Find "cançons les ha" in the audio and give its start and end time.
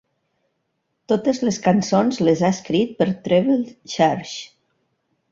1.65-2.49